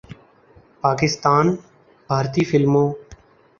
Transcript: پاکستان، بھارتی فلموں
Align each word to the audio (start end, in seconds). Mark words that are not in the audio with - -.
پاکستان، 0.83 1.45
بھارتی 2.09 2.43
فلموں 2.49 2.87